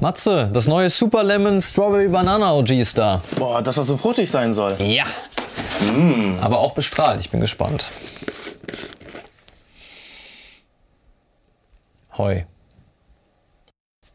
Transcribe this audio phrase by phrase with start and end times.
[0.00, 3.20] Matze, das neue Super Lemon Strawberry Banana OG ist da.
[3.36, 4.76] Boah, dass das so fruchtig sein soll.
[4.78, 5.04] Ja.
[6.40, 7.86] Aber auch bestrahlt, ich bin gespannt.
[12.16, 12.42] Heu.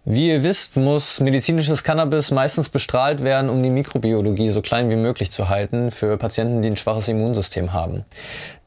[0.06, 4.98] Wie ihr wisst, muss medizinisches Cannabis meistens bestrahlt werden, um die Mikrobiologie so klein wie
[4.98, 8.04] möglich zu halten für Patienten, die ein schwaches Immunsystem haben.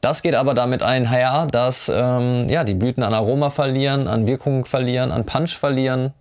[0.01, 4.65] Das geht aber damit einher, dass ähm, ja, die Blüten an Aroma verlieren, an Wirkung
[4.65, 6.13] verlieren, an Punch verlieren.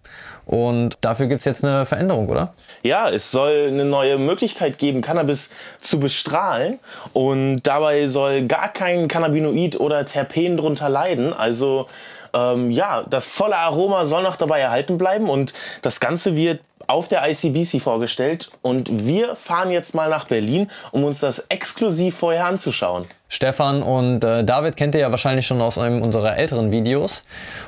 [0.46, 2.54] Und dafür gibt's jetzt eine Veränderung, oder?
[2.82, 5.50] Ja, es soll eine neue Möglichkeit geben, Cannabis
[5.80, 6.78] zu bestrahlen.
[7.12, 11.32] Und dabei soll gar kein Cannabinoid oder Terpen drunter leiden.
[11.32, 11.88] Also
[12.32, 15.28] ähm, ja, das volle Aroma soll noch dabei erhalten bleiben.
[15.28, 18.50] Und das Ganze wird auf der ICBC vorgestellt.
[18.62, 23.06] Und wir fahren jetzt mal nach Berlin, um uns das exklusiv vorher anzuschauen.
[23.28, 27.24] Stefan und äh, David kennt ihr ja wahrscheinlich schon aus einem unserer älteren Videos.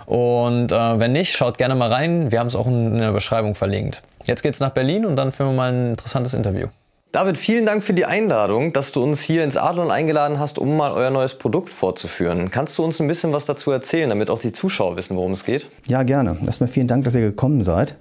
[0.06, 2.30] Und äh, wenn nicht, schaut gerne mal rein.
[2.30, 4.02] Wir haben es auch in der Beschreibung verlinkt.
[4.24, 6.68] Jetzt geht's nach Berlin und dann führen wir mal ein interessantes Interview.
[7.10, 10.76] David, vielen Dank für die Einladung, dass du uns hier ins Adlon eingeladen hast, um
[10.76, 12.50] mal euer neues Produkt vorzuführen.
[12.50, 15.46] Kannst du uns ein bisschen was dazu erzählen, damit auch die Zuschauer wissen, worum es
[15.46, 15.70] geht?
[15.86, 16.36] Ja, gerne.
[16.44, 17.96] Erstmal vielen Dank, dass ihr gekommen seid.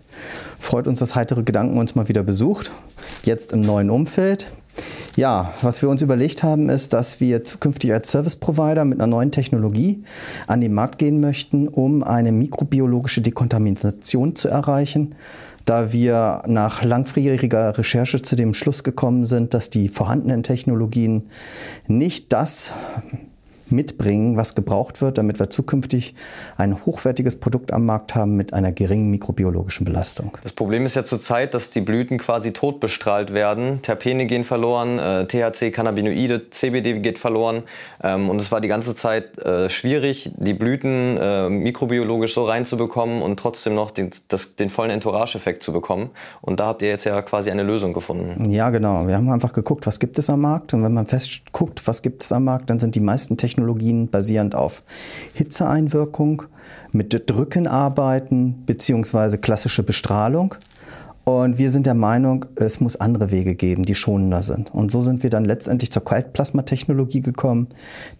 [0.60, 2.74] Freut uns, dass Heitere Gedanken uns mal wieder besucht.
[3.24, 4.52] Jetzt im neuen Umfeld.
[5.16, 9.08] Ja, was wir uns überlegt haben, ist, dass wir zukünftig als Service Provider mit einer
[9.08, 10.04] neuen Technologie
[10.48, 15.16] an den Markt gehen möchten, um eine mikrobiologische Dekontamination zu erreichen
[15.68, 21.30] da wir nach langfrieriger Recherche zu dem Schluss gekommen sind, dass die vorhandenen Technologien
[21.88, 22.72] nicht das
[23.72, 26.16] mitbringen, was gebraucht wird, damit wir zukünftig
[26.58, 30.38] ein hochwertiges Produkt am Markt haben mit einer geringen mikrobiologischen Belastung.
[30.44, 33.82] Das Problem ist ja zurzeit, dass die Blüten quasi tot bestrahlt werden.
[33.82, 37.64] Terpene gehen verloren, äh, THC, Cannabinoide, CBD geht verloren.
[38.04, 43.22] Ähm, und es war die ganze Zeit äh, schwierig, die Blüten äh, mikrobiologisch so reinzubekommen
[43.22, 46.10] und trotzdem noch den, das, den vollen Entourage-Effekt zu bekommen.
[46.42, 48.50] Und da habt ihr jetzt ja quasi eine Lösung gefunden.
[48.50, 49.08] Ja, genau.
[49.08, 50.74] Wir haben einfach geguckt, was gibt es am Markt.
[50.74, 53.57] Und wenn man fest guckt, was gibt es am Markt, dann sind die meisten Technologien
[53.58, 54.84] Technologien basierend auf
[55.34, 56.44] Hitzeeinwirkung,
[56.92, 59.38] mit Drücken arbeiten bzw.
[59.38, 60.54] klassische Bestrahlung.
[61.24, 64.74] Und wir sind der Meinung, es muss andere Wege geben, die schonender sind.
[64.74, 67.68] Und so sind wir dann letztendlich zur Kaltplasmatechnologie gekommen,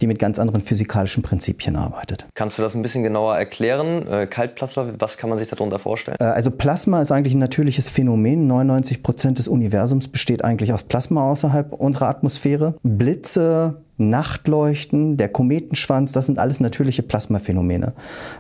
[0.02, 2.26] die mit ganz anderen physikalischen Prinzipien arbeitet.
[2.34, 4.06] Kannst du das ein bisschen genauer erklären?
[4.08, 6.18] Äh, Kaltplasma, was kann man sich darunter vorstellen?
[6.20, 8.46] Äh, also Plasma ist eigentlich ein natürliches Phänomen.
[8.48, 12.76] 99 Prozent des Universums besteht eigentlich aus Plasma außerhalb unserer Atmosphäre.
[12.84, 17.94] Blitze, Nachtleuchten, der Kometenschwanz, das sind alles natürliche Plasmaphänomene.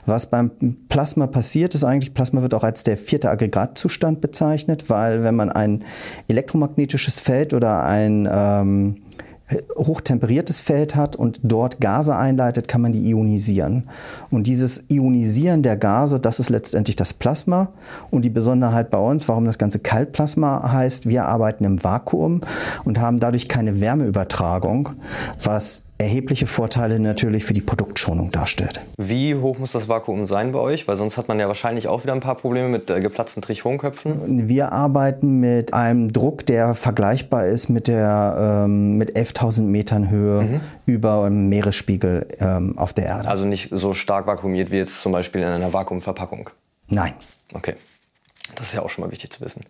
[0.05, 0.51] Was beim
[0.87, 5.49] Plasma passiert, ist eigentlich, Plasma wird auch als der vierte Aggregatzustand bezeichnet, weil wenn man
[5.49, 5.83] ein
[6.27, 8.97] elektromagnetisches Feld oder ein ähm,
[9.75, 13.87] hochtemperiertes Feld hat und dort Gase einleitet, kann man die ionisieren.
[14.29, 17.69] Und dieses Ionisieren der Gase, das ist letztendlich das Plasma.
[18.11, 22.41] Und die Besonderheit bei uns, warum das Ganze Kaltplasma heißt, wir arbeiten im Vakuum
[22.83, 24.89] und haben dadurch keine Wärmeübertragung,
[25.41, 28.81] was erhebliche Vorteile natürlich für die Produktschonung darstellt.
[28.97, 30.87] Wie hoch muss das Vakuum sein bei euch?
[30.87, 34.47] Weil sonst hat man ja wahrscheinlich auch wieder ein paar Probleme mit äh, geplatzten Trichonköpfen.
[34.47, 40.43] Wir arbeiten mit einem Druck, der vergleichbar ist mit, der, ähm, mit 11.000 Metern Höhe
[40.43, 40.61] mhm.
[40.85, 43.27] über dem Meeresspiegel ähm, auf der Erde.
[43.29, 46.49] Also nicht so stark vakuumiert wie jetzt zum Beispiel in einer Vakuumverpackung?
[46.89, 47.13] Nein.
[47.53, 47.75] Okay.
[48.55, 49.61] Das ist ja auch schon mal wichtig zu wissen.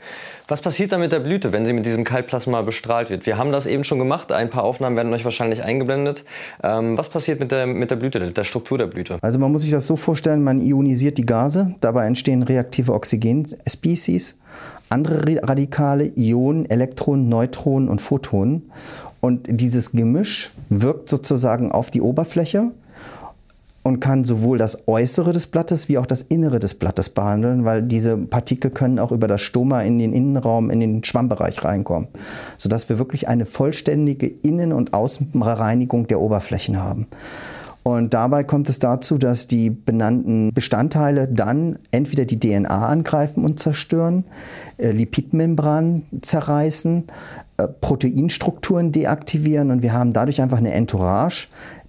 [0.47, 3.25] Was passiert dann mit der Blüte, wenn sie mit diesem Kaltplasma bestrahlt wird?
[3.25, 4.31] Wir haben das eben schon gemacht.
[4.31, 6.23] Ein paar Aufnahmen werden euch wahrscheinlich eingeblendet.
[6.63, 9.17] Ähm, was passiert mit der, mit der Blüte, der Struktur der Blüte?
[9.21, 11.75] Also man muss sich das so vorstellen, man ionisiert die Gase.
[11.81, 14.37] Dabei entstehen reaktive Oxygenspecies,
[14.89, 18.71] andere Radikale, Ionen, Elektronen, Neutronen und Photonen.
[19.19, 22.71] Und dieses Gemisch wirkt sozusagen auf die Oberfläche
[23.83, 27.81] und kann sowohl das Äußere des Blattes wie auch das Innere des Blattes behandeln, weil
[27.81, 32.09] diese Partikel können auch über das Stoma in den Innenraum, in den Schwammbereich reinkommen,
[32.57, 37.07] sodass wir wirklich eine vollständige Innen- und Außenreinigung der Oberflächen haben.
[37.87, 43.61] Und dabei kommt es dazu, dass die benannten Bestandteile dann entweder die DNA angreifen und
[43.61, 44.25] zerstören,
[44.75, 47.05] äh, Lipidmembranen zerreißen,
[47.55, 51.47] äh, Proteinstrukturen deaktivieren und wir haben dadurch einfach eine Entourage,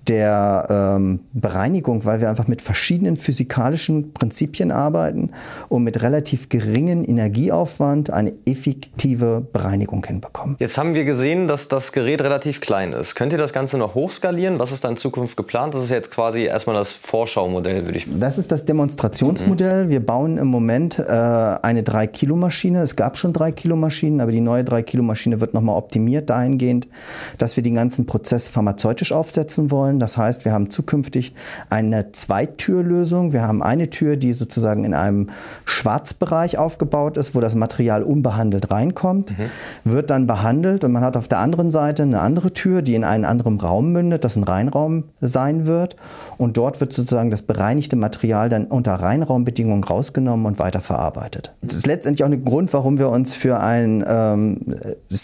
[0.09, 0.67] der
[0.97, 5.31] ähm, Bereinigung, weil wir einfach mit verschiedenen physikalischen Prinzipien arbeiten
[5.69, 10.57] und mit relativ geringem Energieaufwand eine effektive Bereinigung hinbekommen.
[10.59, 13.15] Jetzt haben wir gesehen, dass das Gerät relativ klein ist.
[13.15, 14.59] Könnt ihr das Ganze noch hochskalieren?
[14.59, 15.75] Was ist da in Zukunft geplant?
[15.75, 19.87] Das ist jetzt quasi erstmal das Vorschaumodell, würde ich Das ist das Demonstrationsmodell.
[19.87, 19.91] Mhm.
[19.91, 22.83] Wir bauen im Moment äh, eine 3-Kilo-Maschine.
[22.83, 26.89] Es gab schon 3-Kilo-Maschinen, aber die neue 3-Kilo-Maschine wird nochmal optimiert dahingehend,
[27.37, 31.35] dass wir den ganzen Prozess pharmazeutisch aufsetzen wollen Das heißt, wir haben zukünftig
[31.71, 33.33] eine Zweitürlösung.
[33.33, 35.31] Wir haben eine Tür, die sozusagen in einem
[35.65, 39.91] Schwarzbereich aufgebaut ist, wo das Material unbehandelt reinkommt, mhm.
[39.91, 43.05] wird dann behandelt und man hat auf der anderen Seite eine andere Tür, die in
[43.05, 45.97] einen anderen Raum mündet, das ein Reinraum sein wird.
[46.37, 51.53] Und dort wird sozusagen das bereinigte Material dann unter Reinraumbedingungen rausgenommen und weiterverarbeitet.
[51.63, 54.61] Das ist letztendlich auch ein Grund, warum wir uns für ein, ähm,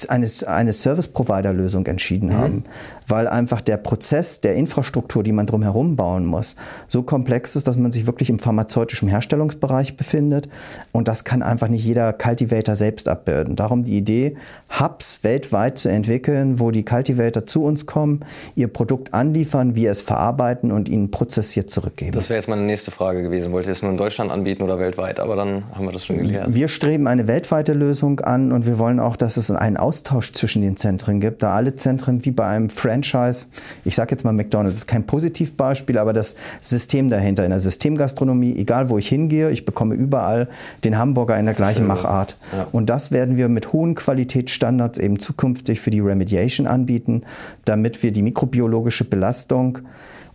[0.08, 2.36] eine, eine Service-Provider-Lösung entschieden mhm.
[2.36, 2.64] haben
[3.06, 6.56] weil einfach der Prozess der Infrastruktur, die man drumherum bauen muss,
[6.88, 10.48] so komplex ist, dass man sich wirklich im pharmazeutischen Herstellungsbereich befindet.
[10.92, 13.56] Und das kann einfach nicht jeder Cultivator selbst abbilden.
[13.56, 14.36] Darum die Idee,
[14.80, 18.20] Hubs weltweit zu entwickeln, wo die Cultivator zu uns kommen,
[18.54, 22.12] ihr Produkt anliefern, wir es verarbeiten und ihnen prozessiert zurückgeben.
[22.12, 23.52] Das wäre jetzt meine nächste Frage gewesen.
[23.52, 25.20] Wollt ihr es nur in Deutschland anbieten oder weltweit?
[25.20, 26.54] Aber dann haben wir das schon gelernt.
[26.54, 30.62] Wir streben eine weltweite Lösung an und wir wollen auch, dass es einen Austausch zwischen
[30.62, 33.46] den Zentren gibt, da alle Zentren wie bei einem Franchise Franchise,
[33.84, 38.56] ich sage jetzt mal McDonald's, ist kein Positivbeispiel, aber das System dahinter in der Systemgastronomie,
[38.56, 40.48] egal wo ich hingehe, ich bekomme überall
[40.84, 42.36] den Hamburger in der gleichen Machart.
[42.52, 42.66] Ja.
[42.72, 47.22] Und das werden wir mit hohen Qualitätsstandards eben zukünftig für die Remediation anbieten,
[47.64, 49.80] damit wir die mikrobiologische Belastung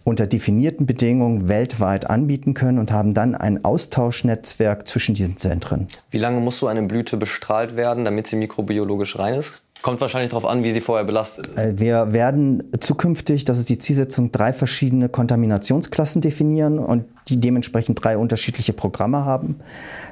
[0.04, 5.88] unter definierten Bedingungen weltweit anbieten können und haben dann ein Austauschnetzwerk zwischen diesen Zentren.
[6.10, 9.62] Wie lange muss so eine Blüte bestrahlt werden, damit sie mikrobiologisch rein ist?
[9.82, 11.58] Kommt wahrscheinlich darauf an, wie sie vorher belastet ist.
[11.58, 18.04] Äh, wir werden zukünftig, das ist die Zielsetzung, drei verschiedene Kontaminationsklassen definieren und die dementsprechend
[18.04, 19.60] drei unterschiedliche Programme haben.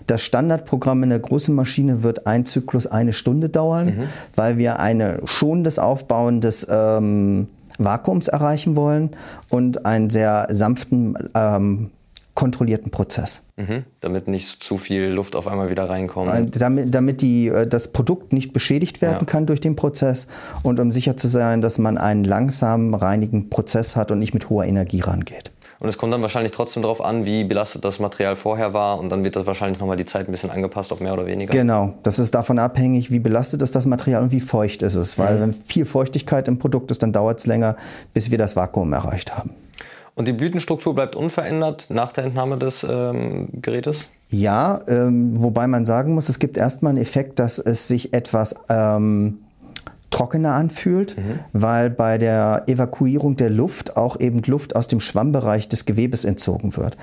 [0.06, 4.04] Das Standardprogramm in der großen Maschine wird ein Zyklus eine Stunde dauern, mhm.
[4.36, 7.48] weil wir ein schonendes Aufbauen des ähm,
[7.78, 9.12] Vakuums erreichen wollen
[9.50, 11.92] und einen sehr sanften ähm,
[12.38, 13.46] kontrollierten Prozess.
[13.56, 16.32] Mhm, damit nicht zu viel Luft auf einmal wieder reinkommt.
[16.32, 19.26] Äh, damit, damit die, äh, das Produkt nicht beschädigt werden ja.
[19.26, 20.28] kann durch den Prozess
[20.62, 24.52] und um sicher zu sein, dass man einen langsamen, reinigen Prozess hat und nicht mit
[24.52, 25.52] hoher Energie rangeht.
[25.80, 29.10] Und es kommt dann wahrscheinlich trotzdem darauf an, wie belastet das Material vorher war und
[29.10, 31.52] dann wird das wahrscheinlich nochmal die Zeit ein bisschen angepasst, ob mehr oder weniger.
[31.52, 35.18] Genau, das ist davon abhängig, wie belastet ist das Material und wie feucht ist es.
[35.18, 35.42] Weil mhm.
[35.42, 37.78] wenn viel Feuchtigkeit im Produkt ist, dann dauert es länger,
[38.14, 39.56] bis wir das Vakuum erreicht haben.
[40.18, 44.00] Und die Blütenstruktur bleibt unverändert nach der Entnahme des ähm, Gerätes?
[44.30, 48.56] Ja, ähm, wobei man sagen muss, es gibt erstmal einen Effekt, dass es sich etwas
[48.68, 49.42] ähm,
[50.10, 51.40] trockener anfühlt, mhm.
[51.54, 56.76] weil bei der Evakuierung der Luft auch eben Luft aus dem Schwammbereich des Gewebes entzogen
[56.76, 56.98] wird.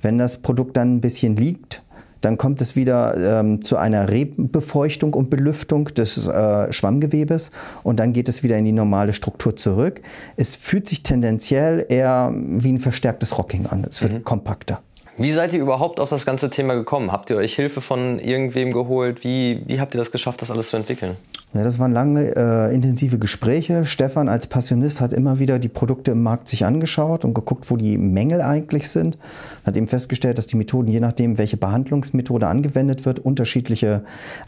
[0.00, 1.82] Wenn das Produkt dann ein bisschen liegt,
[2.20, 7.50] dann kommt es wieder ähm, zu einer Rebbefeuchtung und Belüftung des äh, Schwammgewebes
[7.82, 10.00] und dann geht es wieder in die normale Struktur zurück.
[10.36, 13.84] Es fühlt sich tendenziell eher wie ein verstärktes Rocking an.
[13.88, 14.24] Es wird mhm.
[14.24, 14.80] kompakter.
[15.16, 17.12] Wie seid ihr überhaupt auf das ganze Thema gekommen?
[17.12, 19.22] Habt ihr euch Hilfe von irgendwem geholt?
[19.22, 21.16] Wie, wie habt ihr das geschafft, das alles zu entwickeln?
[21.52, 23.84] Ja, das waren lange äh, intensive Gespräche.
[23.84, 27.76] Stefan als Passionist hat immer wieder die Produkte im Markt sich angeschaut und geguckt, wo
[27.76, 29.18] die Mängel eigentlich sind.
[29.66, 34.04] Hat eben festgestellt, dass die Methoden, je nachdem, welche Behandlungsmethode angewendet wird, unterschiedliche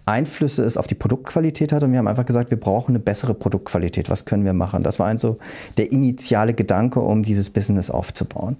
[0.06, 1.82] Einflüsse es auf die Produktqualität hat.
[1.82, 4.08] Und wir haben einfach gesagt, wir brauchen eine bessere Produktqualität.
[4.08, 4.84] Was können wir machen?
[4.84, 5.38] Das war also
[5.78, 8.58] der initiale Gedanke, um dieses Business aufzubauen.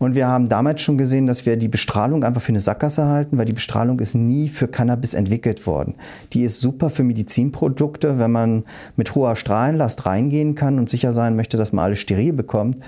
[0.00, 3.38] Und wir haben damals schon gesehen, dass wir die Bestrahlung einfach für eine Sackgasse halten,
[3.38, 5.94] weil die Bestrahlung ist nie für Cannabis entwickelt worden.
[6.32, 8.64] Die ist super für Medizinprodukte Produkte, wenn man
[8.96, 12.78] mit hoher Strahlenlast reingehen kann und sicher sein möchte, dass man alles steril bekommt.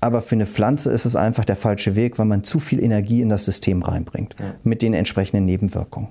[0.00, 3.20] Aber für eine Pflanze ist es einfach der falsche Weg, weil man zu viel Energie
[3.20, 4.54] in das System reinbringt, ja.
[4.62, 6.08] mit den entsprechenden Nebenwirkungen.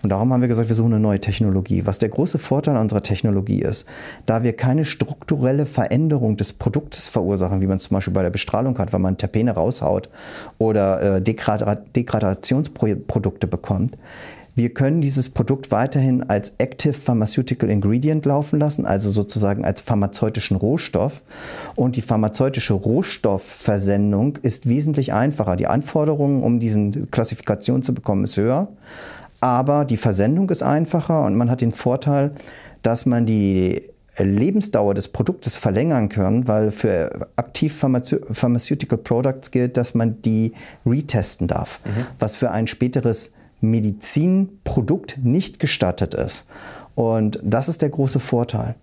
[0.00, 1.84] Und darum haben wir gesagt, wir suchen eine neue Technologie.
[1.84, 3.84] Was der große Vorteil unserer Technologie ist,
[4.26, 8.30] da wir keine strukturelle Veränderung des Produktes verursachen, wie man es zum Beispiel bei der
[8.30, 10.08] Bestrahlung hat, wenn man Terpene raushaut
[10.58, 13.98] oder äh, Degradationsprodukte bekommt,
[14.58, 20.56] wir können dieses Produkt weiterhin als Active Pharmaceutical Ingredient laufen lassen, also sozusagen als pharmazeutischen
[20.56, 21.22] Rohstoff.
[21.76, 25.54] Und die pharmazeutische Rohstoffversendung ist wesentlich einfacher.
[25.54, 28.68] Die Anforderungen, um diese Klassifikation zu bekommen, ist höher.
[29.40, 32.32] Aber die Versendung ist einfacher und man hat den Vorteil,
[32.82, 33.82] dass man die
[34.18, 40.52] Lebensdauer des Produktes verlängern kann, weil für aktiv Pharmaceutical Products gilt, dass man die
[40.84, 42.06] retesten darf, mhm.
[42.18, 46.46] was für ein späteres Medizinprodukt nicht gestattet ist.
[46.94, 48.74] Und das ist der große Vorteil.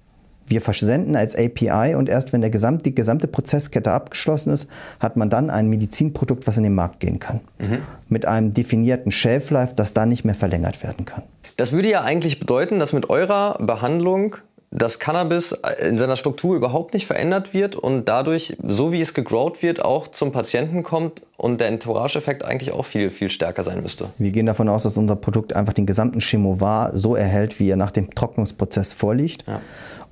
[0.48, 5.18] Wir versenden als API und erst wenn der gesamte, die gesamte Prozesskette abgeschlossen ist, hat
[5.18, 7.42] man dann ein Medizinprodukt, was in den Markt gehen kann.
[7.58, 7.80] Mhm.
[8.10, 11.24] Mit einem definierten Shelf Life, das dann nicht mehr verlängert werden kann.
[11.58, 14.36] Das würde ja eigentlich bedeuten, dass mit eurer Behandlung
[14.78, 19.62] das Cannabis in seiner Struktur überhaupt nicht verändert wird und dadurch, so wie es gegrowt
[19.62, 24.08] wird, auch zum Patienten kommt, und der Entourage-Effekt eigentlich auch viel, viel stärker sein müsste.
[24.18, 27.76] Wir gehen davon aus, dass unser Produkt einfach den gesamten Chemovar so erhält, wie er
[27.76, 29.44] nach dem Trocknungsprozess vorliegt.
[29.46, 29.60] Ja.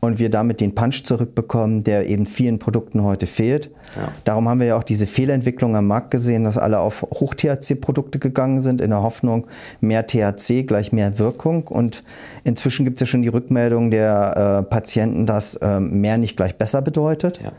[0.04, 3.72] Und wir damit den Punch zurückbekommen, der eben vielen Produkten heute fehlt.
[3.96, 4.10] Ja.
[4.26, 8.60] Darum haben wir ja auch diese Fehlentwicklung am Markt gesehen, dass alle auf Hoch-THC-Produkte gegangen
[8.60, 9.48] sind, in der Hoffnung,
[9.80, 11.68] mehr THC gleich mehr Wirkung.
[11.68, 12.04] Und
[12.44, 16.58] inzwischen gibt es ja schon die Rückmeldung der äh, Patienten, dass äh, mehr nicht gleich
[16.58, 17.40] besser bedeutet.
[17.42, 17.54] Ja.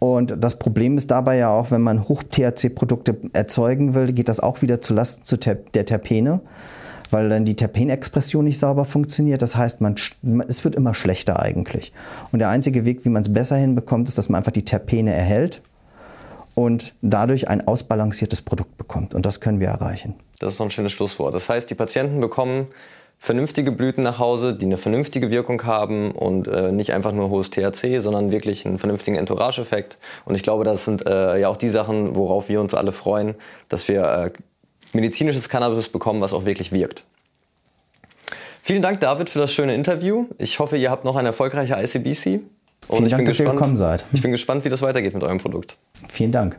[0.00, 4.62] Und das Problem ist dabei ja auch, wenn man Hoch-THC-Produkte erzeugen will, geht das auch
[4.62, 5.38] wieder zulasten
[5.74, 6.40] der Terpene,
[7.10, 9.42] weil dann die Terpenexpression nicht sauber funktioniert.
[9.42, 9.96] Das heißt, man,
[10.48, 11.92] es wird immer schlechter eigentlich.
[12.32, 15.12] Und der einzige Weg, wie man es besser hinbekommt, ist, dass man einfach die Terpene
[15.12, 15.62] erhält
[16.54, 19.14] und dadurch ein ausbalanciertes Produkt bekommt.
[19.14, 20.14] Und das können wir erreichen.
[20.38, 21.34] Das ist noch ein schönes Schlusswort.
[21.34, 22.68] Das heißt, die Patienten bekommen
[23.18, 27.50] vernünftige Blüten nach Hause, die eine vernünftige Wirkung haben und äh, nicht einfach nur hohes
[27.50, 29.98] THC, sondern wirklich einen vernünftigen Entourage-Effekt.
[30.24, 33.34] Und ich glaube, das sind äh, ja auch die Sachen, worauf wir uns alle freuen,
[33.68, 34.30] dass wir äh,
[34.92, 37.04] medizinisches Cannabis bekommen, was auch wirklich wirkt.
[38.62, 40.26] Vielen Dank, David, für das schöne Interview.
[40.36, 42.40] Ich hoffe, ihr habt noch eine erfolgreiche ICBC.
[42.88, 44.06] Und Vielen Dank, dass gespannt, ihr gekommen seid.
[44.12, 45.76] Ich bin gespannt, wie das weitergeht mit eurem Produkt.
[46.06, 46.58] Vielen Dank.